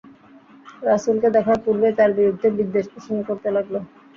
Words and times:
রাসূলকে 0.83 1.27
দেখার 1.35 1.57
পূর্বেই 1.65 1.97
তার 1.99 2.11
বিরুদ্ধে 2.17 2.47
বিদ্বেষ 2.57 2.85
পোষণ 2.93 3.17
করতে 3.27 3.49
লাগল। 3.55 3.75